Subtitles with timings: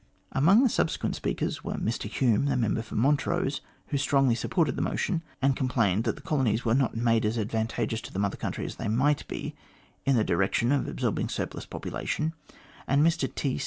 [0.31, 4.81] Amongst the subsequent speakers were Mr Hume, the Member for Montrose, who strongly supported the
[4.81, 8.35] motion* and complained that the colonies were not made as advan tageous to the Mother
[8.37, 9.53] Country as they might be,
[10.03, 12.33] in the direction of absorbing the surplus population;
[12.89, 13.59] Mr T.